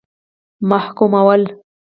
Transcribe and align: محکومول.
محکومول. 0.71 1.41